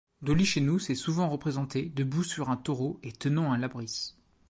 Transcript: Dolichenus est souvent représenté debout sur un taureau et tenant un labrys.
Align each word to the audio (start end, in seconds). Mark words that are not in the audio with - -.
Dolichenus 0.23 0.89
est 0.89 0.95
souvent 0.95 1.29
représenté 1.29 1.89
debout 1.89 2.23
sur 2.23 2.49
un 2.49 2.57
taureau 2.57 2.99
et 3.03 3.11
tenant 3.11 3.53
un 3.53 3.59
labrys. 3.59 4.15